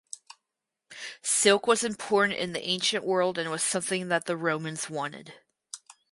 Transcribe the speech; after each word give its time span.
Silk 1.21 1.67
was 1.67 1.83
important 1.83 2.39
in 2.39 2.53
the 2.53 2.67
ancient 2.67 3.05
world 3.05 3.37
and 3.37 3.51
was 3.51 3.61
something 3.61 4.07
that 4.07 4.25
the 4.25 4.35
Romans 4.35 4.89
wanted. 4.89 5.35